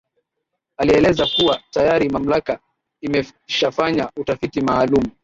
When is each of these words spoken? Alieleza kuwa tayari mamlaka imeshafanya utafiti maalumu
Alieleza 0.77 1.27
kuwa 1.35 1.61
tayari 1.71 2.09
mamlaka 2.09 2.59
imeshafanya 3.01 4.11
utafiti 4.17 4.61
maalumu 4.61 5.11